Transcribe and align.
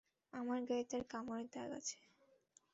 আমার 0.33 0.59
গায়ে 0.67 0.85
তার 0.91 1.03
কামড়ের 1.11 1.47
দাগ 1.53 1.69
আছে। 1.79 1.97